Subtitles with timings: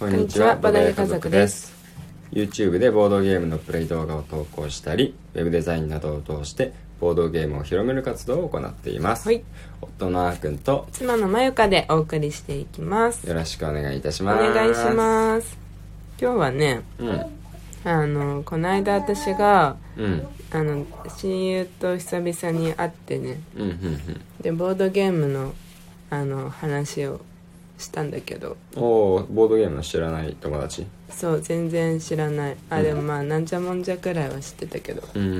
[0.00, 1.74] こんにちは、ボドゲ家族です。
[2.32, 9.28] YouTube でボードゲームのプレイ動画を投稿したり、ウェブデザインなどを通して、ボードゲームを広める活動を行っています。
[9.28, 9.44] はい
[9.82, 14.54] 夫のあーくんと、妻のまゆかでお送りしていきますよろしくお願いいたしおます。
[14.54, 15.58] 願いします
[16.18, 17.04] 今日はねす。
[17.04, 17.26] うん。
[17.84, 20.26] あのこの間私がうん。
[20.50, 20.86] あの
[21.18, 24.00] 親友と久々に会ってねうん、うん、
[24.40, 25.52] でボードゲームの
[26.08, 27.20] あの話を
[27.80, 28.82] したんだけどうん。
[28.82, 30.86] おー、ボードゲームの知らない友達？
[31.10, 35.22] そう全然知らないあうんでもまあなんじゃもんじゃくらいは知ってたけどうん。
[35.22, 35.36] うんう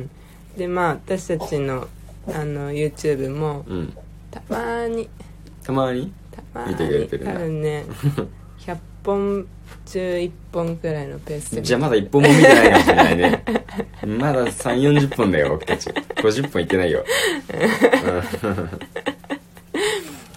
[0.00, 0.10] ん
[0.56, 1.88] でまあ私たちの
[2.28, 3.92] あの YouTube もうん。
[4.30, 5.08] たまーに
[5.62, 6.12] たまに？
[6.32, 7.84] たま見てくれてるんだ多分ね
[8.60, 9.46] 100本
[9.86, 13.44] 中1本くらいのペースでじゃあまだ一本も見てないかもしれないね。
[14.18, 15.90] まだ3、40本だよ、僕たち。
[15.90, 17.04] 50本いってないよ。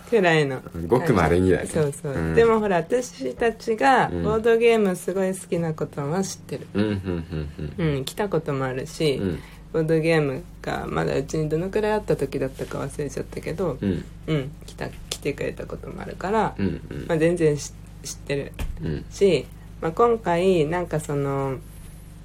[0.10, 9.40] くらいのごく稀にだねそうそう、うんでもほら私たちがうんボードゲームすごい好きなことは知ってるうん、うん、うん、うん来たこともあるし、うん。
[9.74, 14.06] ボードゲームがまだうちにどのくらいあった時だったか忘れちゃったけどうん。
[14.28, 17.06] うん来た来てくれたこともあるから、うん、うん。
[17.08, 18.54] まあ、全然し知ってる
[18.84, 19.06] うん。
[19.12, 19.46] し、
[19.82, 21.58] まあ、今回なんかその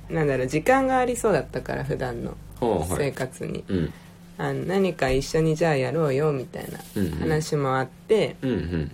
[0.09, 3.13] なんだろう時間がありそうだったから普段の生ほうはい。
[4.43, 6.81] あの何か一緒にじゃあやろうよみたいな
[7.21, 8.91] 話もあって、うん、うん。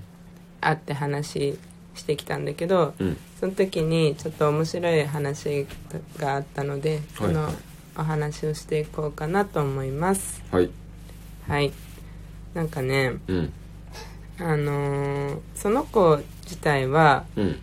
[0.60, 1.58] 会って話
[1.94, 3.16] してきたんだけど、うん。
[3.40, 5.66] その時にちょっと面白い話
[6.18, 7.54] があったのでそのはい
[7.96, 10.70] お話をしていこうかなと思いますはい。
[11.48, 11.72] はい
[12.52, 13.52] なんかねうん。
[14.38, 17.58] あのーその子自体はうん。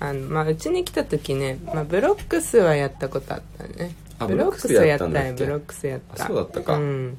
[0.00, 7.18] あのまあうちに来た時ね、まあ、ブロックスはやったことあったねあブロックスややったよブロックスやったあそうだったかうん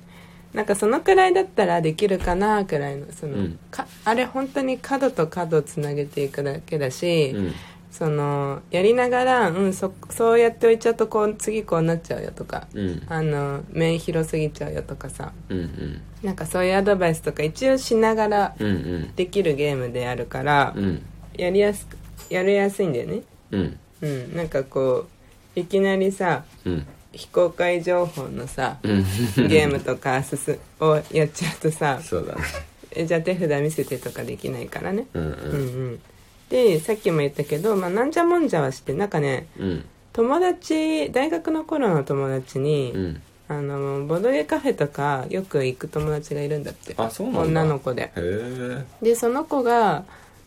[0.56, 7.54] なんかそのくらいだったらできるかなくらいのその、うんかあれ本当に角と角をつなげていくだけだし、うん。
[7.92, 13.04] そのやりながら、うん、そそうやっておいちゃうとこう次こうなっちゃうよとか、うん。
[13.08, 15.58] あの面広すぎちゃうよとかさうん。
[15.60, 16.02] うん。
[16.24, 18.68] なんかそういうアドバイスとか一応しながらうん。
[18.68, 19.16] うん。
[19.16, 21.06] できるゲームであるから、うん。
[21.38, 21.98] やりやすく
[22.30, 23.22] やりやすいんだよね
[23.52, 23.80] うん。
[24.02, 25.15] うんなんかこう
[25.56, 26.88] いきなりさうん。
[27.12, 29.04] 非公開情報のさうん。
[29.48, 32.42] ゲームとかすすをやっちゃうとさそうだね。
[32.92, 35.24] えじゃあ手札見せてとかできないからねうん。
[35.24, 35.34] うんう
[35.94, 36.02] ん
[36.50, 39.86] でさっきも言ったけど、まあ、なんじゃもんじゃはしてなんかねうん。
[40.14, 43.22] 友達大学の頃の友達に、うん。
[43.48, 47.42] あのボドゲカフェとかよく行く友達がいるんだってあ、そうなんだ。
[47.42, 48.86] 女の子でへえ。
[49.02, 50.04] でその子が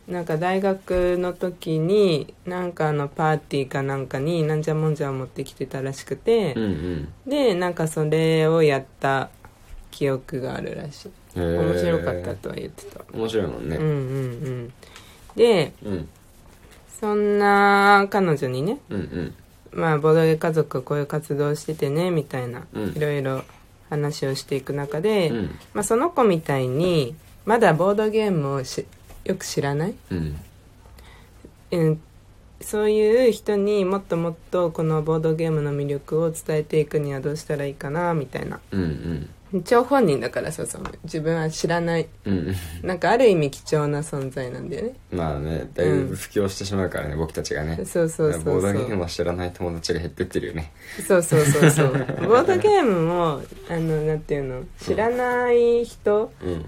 [0.08, 6.62] なんか大学の時になんかあのパーティーかなんかになんじゃもんじゃを持ってきてたらしくてうん。
[6.62, 7.08] う、ん。
[7.26, 9.28] でなんかそれをやった
[9.90, 11.10] 記憶があるらしい。
[11.36, 13.76] 面白かったとは言ってた、面白いもんね。
[13.76, 13.94] うんうんう
[14.64, 14.72] ん
[15.36, 16.08] でうん。
[17.00, 18.98] そんな彼女にねうん。
[18.98, 19.34] うん。
[19.72, 23.42] まあボドゲ家族がこういう活動をしててねみたいな、うんいろいろ
[23.90, 25.50] 話をしていく中で、うん。
[25.74, 27.14] まあ、その子みたいに
[27.44, 28.86] まだボードゲームをし
[29.28, 30.36] よく知らない、うん。
[31.70, 32.00] うん、
[32.60, 39.28] そういう人にもっともっとこのボードゲームの魅力を伝えていくにはどうしたらいいかなみたいなうん。
[39.64, 42.54] 張本人だからさその自分は知らないうん。
[42.82, 47.76] なんかある意味貴重な存在なんだよねまあね、だいぶ布教してしまうからね、僕たちがね。
[47.84, 50.72] そうそうそうそうボードゲームを知らない友達が減ってってるよね。
[51.06, 54.64] そうそうそうそうボードゲームもあのなんていうの？
[54.82, 56.64] 知らない人うん。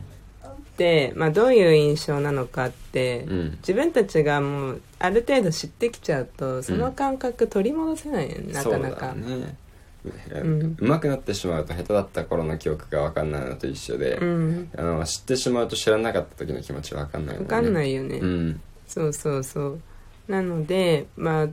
[1.15, 3.51] まあ、どういう印象なのかって、うん。
[3.59, 9.15] 自分たちがもうある程度知ってきちゃうとその感覚取り戻せないよね、なかなか。
[9.15, 10.45] そう。
[10.45, 10.77] ん。
[10.79, 14.71] うまくなってしまうと下手だった頃の記憶が分かんないのと一緒で、うん。
[14.77, 18.61] あの知ってしまうと知らなかった時の気持ち分かんないもんね分かんないよね、うん。
[18.87, 19.81] そうそうそう。
[20.29, 21.49] なのでまあ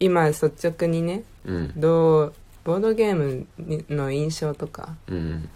[0.00, 1.72] 今率直にねうん。
[1.76, 3.46] どうボードゲーム
[3.90, 5.48] の印象とかうん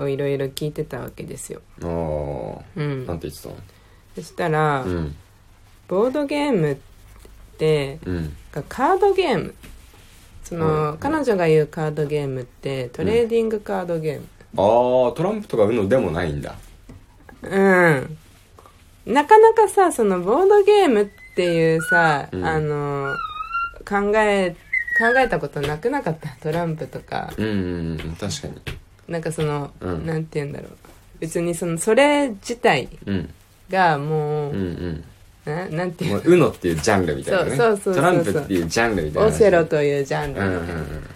[0.00, 3.56] をいろいろ聞いてたわけですよ、おうーなんん、て言ってたの？
[4.16, 5.16] そしたら、うん。
[5.88, 6.76] ボードゲームっ
[7.58, 8.36] てうん。
[8.68, 9.54] カードゲーム。
[10.44, 10.98] その、うん。
[10.98, 14.26] 彼女が言うカードゲームってトレーディングカードゲーム。
[14.56, 16.56] ああトランプとか UNO でもないんだ。
[17.42, 18.16] うん、
[19.06, 22.44] なかなかさそのボードゲームっていうさ、うん。
[22.44, 23.14] あの
[23.88, 24.56] 考え
[24.98, 26.28] 考えたことなくなかった？
[26.42, 27.32] トランプとか。
[27.36, 28.54] うんうんうん確かに
[29.10, 30.06] なんかその、うん。
[30.06, 30.70] なんて言うんだろう。
[31.18, 33.30] 別にそのそれ自体うん。
[33.68, 35.04] がもう、うんうん。
[35.44, 37.56] ななんていもうう UNO っていうジャンルみたいなね。
[37.56, 41.06] そうそうそうそうトランプっていうジャンルみたいなオセロというジャンルうんみたいな、うんうん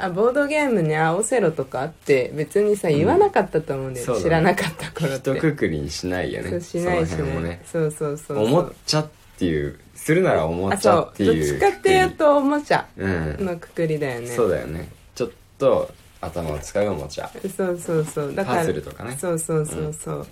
[0.00, 4.24] あボードゲームにあオセロとかあって別にさ言わなかったと思うんだよ、そうだね。
[4.26, 5.30] 知らなかった頃って。
[5.32, 6.50] 一括りにしないよね。
[6.50, 7.48] そうしないしその辺もね。
[7.48, 8.44] ねそうそうそうそう。
[8.44, 9.08] 思っちゃっ
[9.38, 11.60] っていうするならおもちゃっていう。
[11.60, 13.36] どっちかっていうとおもちゃうん。
[13.38, 14.26] のくくりだよね。
[14.26, 14.88] そうだよね。
[15.14, 15.88] ちょっと
[16.20, 17.30] 頭を使うおもちゃ。
[17.56, 18.34] そうそうそう。
[18.34, 19.16] だからパズルとかね。
[19.18, 20.26] そうそうそうそう、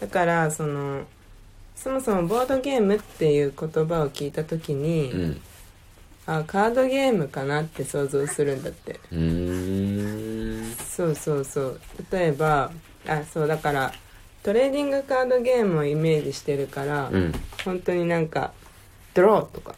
[0.00, 1.04] だからその
[1.74, 5.40] そもそもボードゲームっていう言葉を聞いた時に、うん。
[6.28, 8.98] あカードゲームかなって想像するんだって。
[9.12, 10.74] うーん。
[10.74, 11.80] そうそうそう。
[12.10, 12.72] 例えば
[13.06, 13.92] あそうだから
[14.42, 17.32] トレーディングカードゲームをイメージしてるから、うん。
[17.64, 18.52] 本当になんか
[19.14, 19.74] ドローとか、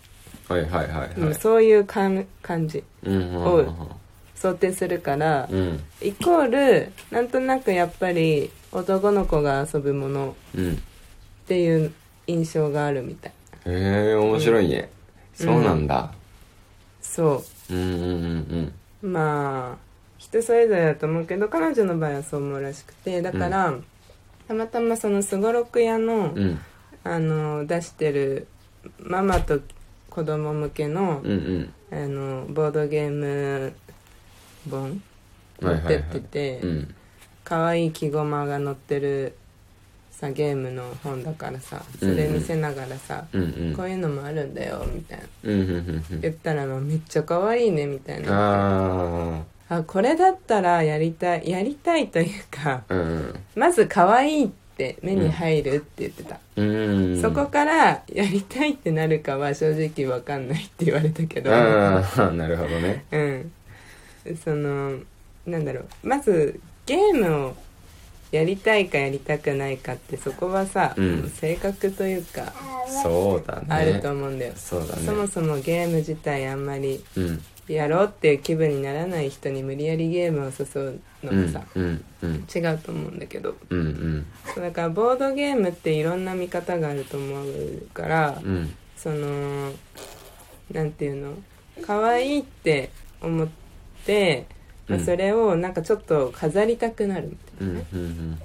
[0.49, 2.85] はいはいはいそういう感感じ。
[3.03, 3.37] うんうん。
[3.37, 3.99] を
[4.41, 5.81] 想定するから、うん。
[6.01, 10.75] イコールなんとなくやっぱり男の子が遊ぶものうん。
[10.75, 10.77] っ
[11.47, 11.93] ていう
[12.29, 13.33] 印象があるみたい。
[13.67, 14.91] へえ面白いね、
[15.35, 16.13] そうなんだ。
[17.01, 17.75] そう。
[17.75, 19.77] んうんうんうまあ
[20.19, 23.75] 人それぞれだと思うけど彼女の場合はそう思うらしくてだから、
[24.47, 26.61] たまたまそのすごろく屋の,、うんうん。
[27.03, 28.47] あの出してる
[29.01, 29.61] ママと
[30.11, 31.73] 子供向けの,、うんうん。
[31.91, 33.73] あのボードゲーム
[34.71, 35.03] 本
[35.61, 36.95] 持ってってて、うん。
[37.45, 39.35] 可愛い木駒が載ってる
[40.11, 43.75] さゲームの本だからさそれ見せながらさ、うんうん。
[43.75, 45.25] こういうのもあるんだよみたいな。
[45.45, 46.21] うんうんうんうん。
[46.21, 49.39] 言ったらまあめっちゃ可愛いねみたいな。
[49.69, 53.35] ああこれだったらやりたいやりたいというかあうん。
[53.55, 57.23] まず可愛いって目に入るって言ってた、うん。
[57.23, 61.55] そこからやりたいってなるかは正直わかんないって言われたけど。
[61.55, 63.05] ああなるほどね。
[63.13, 63.53] うん
[64.43, 64.99] その
[65.47, 65.87] なんだろう。
[66.03, 67.57] まずゲームを
[68.31, 71.29] やりたいかやりたくないかってそこはさ、うん。
[71.31, 72.53] 性格というか
[73.03, 73.67] そうだね。
[73.69, 75.03] あると思うんだよ、そうだね。
[75.07, 77.43] そもそもゲーム自体あんまりうん。
[77.69, 83.57] やろうっていう気分にならない人に無理やりゲームを誘うのもさ、うんうん違うと思うんだけど。
[83.69, 84.27] うんうん。
[84.55, 88.75] そうだからボードゲームっていろんな見方があると思うから、うん。
[88.97, 89.71] その
[90.73, 91.35] なんていうの？
[91.83, 92.91] 可愛いって
[93.21, 93.58] 思って、
[94.89, 95.05] まあ、うん。
[95.05, 98.39] それをなんかちょっと飾りたくなるみたいうんうんな、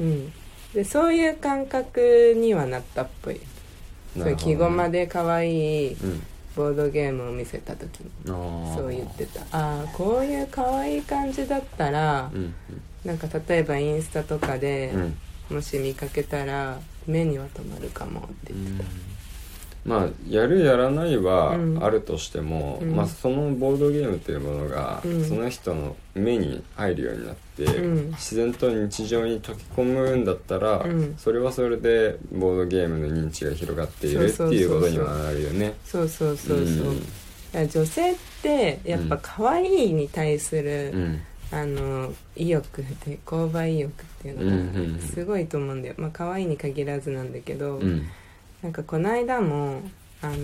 [0.00, 0.32] うん、
[0.74, 3.36] でそういう感覚にはなったっぽい。
[3.36, 6.22] うんそういう木駒で可愛いうん
[6.56, 9.42] ボードゲームを見せた時にそう言ってた。
[9.52, 12.54] ああこういう可愛い感じだったら、うん
[13.04, 15.00] なんか例えばインスタとかでうん。
[15.02, 15.18] うん
[15.50, 18.84] もし見かけたら目には留まるかもって言って
[19.88, 21.82] まあやるやらないはうん。
[21.82, 22.94] あるとしても、うん。
[22.94, 25.24] まあ、そのボードゲームというものが、うん。
[25.24, 28.10] その人の目に入るようになって、うん。
[28.10, 31.14] 自然と日常に溶け込むんだったら、うん。
[31.16, 35.74] それはそれでボードゲームの認知が広がっているってそうそうそうそういうことにはなるよね。
[35.84, 37.00] そうそうそうそう、うん。
[37.00, 37.08] だか
[37.60, 41.20] ら女性ってやっぱ可愛いに対する、うん。
[41.50, 45.00] あの意欲で購買意欲っていうのがうんうんうん。
[45.00, 45.94] すごいと思うんだよ。
[45.96, 48.06] まあ可愛いに限らずなんだけど、うん
[48.62, 49.82] なんかこの間も
[50.22, 50.36] あの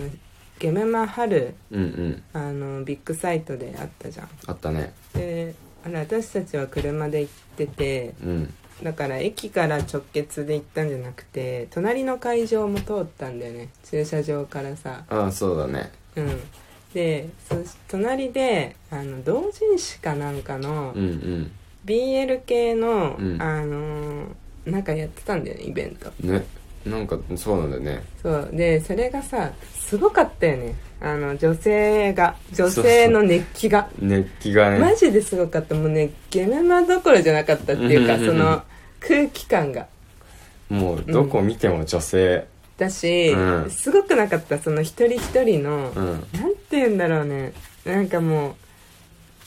[0.59, 2.23] ゲメマ春うんうん。
[2.33, 4.29] あのビッグサイトであったじゃん。
[4.47, 4.93] あったね。
[5.15, 8.55] であれ私たちは車で行っててうん。
[8.83, 13.69] だから駅から直結で行ったんじゃなくて隣の会場も通ったんだよね。
[13.85, 15.05] 駐車場からさ。
[15.09, 15.91] ああそうだね。
[16.17, 16.41] うん。
[16.93, 17.57] でそ
[17.89, 21.51] 隣であの同人誌かなんかのうんうん。
[21.85, 23.43] BL 系の、うん。
[23.43, 24.27] あのー
[24.67, 26.11] なんかやってたんだよねイベント。
[26.27, 26.47] ね
[26.87, 28.05] なんかそうなんだよね。
[28.23, 28.51] そう。
[28.53, 30.75] でそれがさすごかったよね。
[31.01, 33.89] あの女性が女性の熱気が。
[33.99, 34.79] 熱気がね。
[34.79, 35.75] マジですごかった。
[35.75, 38.63] もうねゲメマどころじゃなかったっていうかうんその
[39.01, 39.87] 空気感が。
[40.69, 42.47] もうどこ見ても女性。
[42.77, 43.71] だし、うん。
[43.71, 44.59] すごくなかった。
[44.59, 46.07] その一人一人の、うん。
[46.33, 47.53] なんて言うんだろうね。
[47.85, 48.55] なんかもう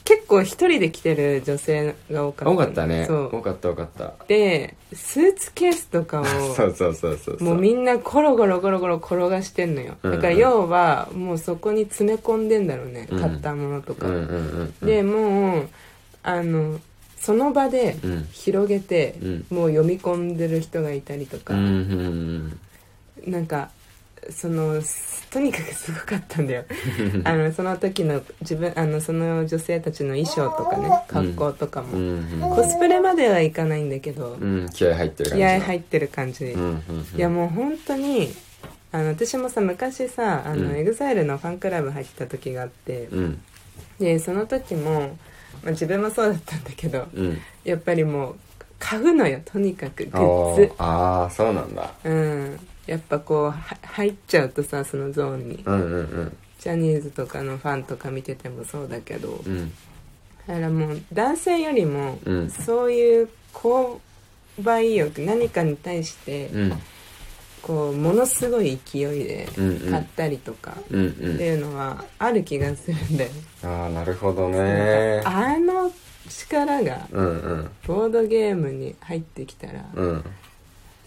[0.08, 3.06] 結構一人で来てる女性が多かった多かったね。
[3.08, 3.36] そう。
[3.36, 4.14] 多かった多かった。
[4.26, 9.98] でスーツケースとかをそうそうそうそうもうみんなコロゴロゴロゴロ転がしてんのよ。
[10.04, 10.16] うんうん。
[10.16, 13.20] だから要はもうそこに詰め込んでんだろうね、うん。
[13.20, 14.88] 買ったものとか、うんうんうんうん。
[14.88, 15.70] でもう
[16.24, 16.80] あの
[17.18, 18.28] その場でうん。
[18.32, 19.46] 広げて、うん。
[19.50, 23.30] もう読み込んでる人がいたりとか、うんうん。
[23.30, 23.72] なんか
[24.32, 26.64] そのすとにかくすごかったんだよ。
[27.26, 32.40] あのその時の自分あのその女性たちの衣装とかね格好とかも、うんうん。
[32.40, 36.82] コスプレまではいかないんだけど、うん気合入ってる感じ気合入ってる感じ、うん
[37.16, 38.34] いやもう本当に
[38.92, 40.78] あの私もさ昔さあの、うん。
[40.78, 43.08] EXILE のファンクラブ入ってた時があって。
[43.12, 43.42] うん。
[44.00, 45.18] でその時も、
[45.64, 47.38] まあ、自分もそうだったんだけどうん。
[47.64, 48.36] やっぱりもう
[48.80, 50.62] 買うのよとにかくグあッズ。
[50.62, 51.92] ーあーそうなんだ。
[52.04, 53.52] うんやっぱこうは
[53.84, 55.64] 入っちゃうとさそのゾーンに。
[55.66, 56.38] うんうんうん。
[56.60, 59.42] ジャニーズとかのファンとか見ててもそうだけど。
[59.46, 59.72] うん。
[60.48, 62.50] だからもう男性よりもうん。
[62.50, 64.00] そういう購
[64.64, 66.74] 買意欲何かに対してうん。
[67.62, 69.92] こうものすごい勢いでうんうん。
[69.92, 73.30] 買ったりとかうんうってんいうのはある気がするんだよ、
[73.64, 75.22] ああなるほどね。
[75.26, 75.92] あの
[76.30, 77.70] 力がうんうん。
[77.86, 80.24] ボードゲームに入ってきたらうん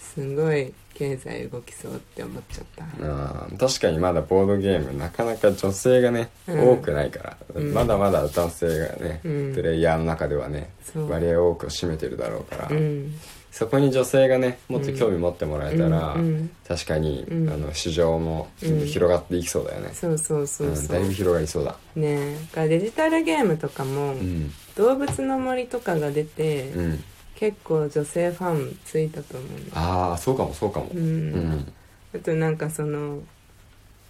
[0.00, 2.84] すごい経済動きそうって思っちゃった。
[2.84, 6.70] あー確かにまだボードゲームなかなか女性がね、うん。
[6.70, 7.72] 多くないから、うん。
[7.72, 9.54] まだまだ男性がね、うん。
[9.54, 13.14] プレイヤーの中ではね割合多くを占めてるだろうから、うん。
[13.52, 16.16] そこに女性がねもっと興味持ってもらえたら、
[16.66, 17.48] 確かに、うん。
[17.50, 21.76] あの市場も広がっていきそうだよね、そうそうそうだいぶ広がりそうだ。
[21.94, 24.50] ねだからデジタルゲームとかも、うん。
[24.76, 27.04] 動物の森とかが出て、うん
[27.40, 30.90] 結構女性ファンついたと思うああそうかもそうかも。
[30.92, 31.32] ううん。
[31.32, 31.72] ん
[32.14, 33.22] あとなんかその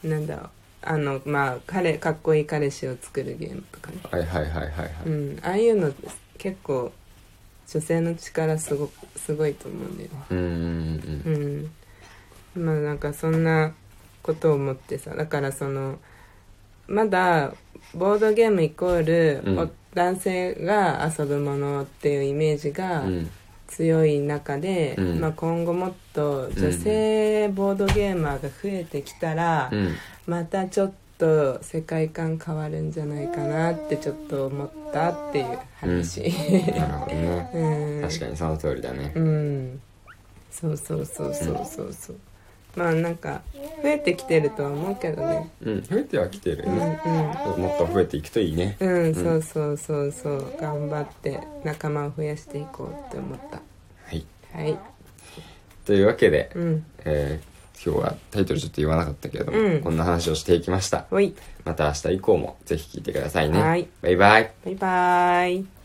[0.02, 0.50] なんだろう。
[0.82, 5.92] あのまあ彼かっこいい彼氏を作るゲームとかね、はいはいはいはいはい、うん、ああいうの
[6.38, 6.90] 結構
[7.68, 10.10] 女性の力すごすごいと思うんだよ。
[10.10, 11.70] ねうんうん。
[12.56, 12.64] うん。
[12.64, 13.72] まあなんかそんな
[14.24, 15.14] ことを思ってさ。
[15.14, 16.00] だからその
[16.88, 17.54] まだ
[17.94, 19.58] ボードゲームイコール、うん。
[19.60, 23.30] お男性が遊ぶものっていうイメージうがん。
[23.68, 25.20] 強い中で、うん。
[25.20, 29.94] まあ、今後もっと女性ボードゲーマーが増えてきたら、うん。
[30.26, 36.22] またちょっと世界観変わるんじゃないかなってちょっと思ったっていう話。
[36.78, 37.50] なるほどね。
[37.54, 38.08] うん。
[38.08, 39.12] 確かにその通りだね。
[39.14, 39.80] うん。
[40.50, 42.16] そうそうそうそうそうそう
[42.80, 43.42] まあなんか
[43.82, 45.50] 増えてきてるとは思うけどね。
[45.62, 45.82] うん。
[45.82, 46.64] 増えてはきてる。
[46.66, 47.00] うんね、
[47.58, 48.76] もっと増えていくといいね。
[48.80, 50.56] うんうん、そうそうそうそう。
[50.58, 54.24] 頑張って仲間を増やしていこうって思っはい。
[54.52, 54.78] たはい。
[55.84, 56.84] というわけで、うん。
[57.04, 57.50] えー
[57.82, 59.80] 今日はタイトルちょっと言わなかったけれども、うん。
[59.80, 61.06] こんな話をしていきました。
[61.64, 63.88] また明日以降もぜひ聞いてくださいね、はい。
[64.02, 64.52] バイバイ。
[64.66, 65.79] バイバーイ